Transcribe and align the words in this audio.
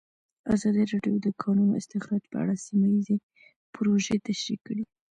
ازادي 0.53 0.83
راډیو 0.91 1.15
د 1.21 1.25
د 1.25 1.27
کانونو 1.41 1.73
استخراج 1.81 2.23
په 2.31 2.37
اړه 2.43 2.53
سیمه 2.65 2.87
ییزې 2.95 3.17
پروژې 3.73 4.17
تشریح 4.27 4.59
کړې. 4.67 4.83